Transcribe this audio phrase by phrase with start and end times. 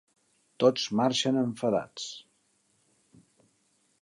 [0.63, 2.09] Tots marxen enfadats.